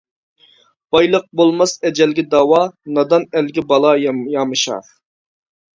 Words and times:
بايلىق 0.95 1.27
بولماس 1.41 1.75
ئەجەلگە 1.89 2.25
داۋا، 2.33 2.63
نادان 2.97 3.29
ئەلگە 3.35 3.69
بالا 3.75 3.95
يامىشار. 4.07 4.93